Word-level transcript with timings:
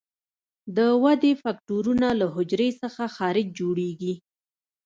د 0.75 0.79
ودې 1.03 1.31
فکټورونه 1.43 2.07
له 2.19 2.25
حجرې 2.35 2.69
څخه 2.81 3.03
خارج 3.15 3.47
جوړیږي. 3.59 4.13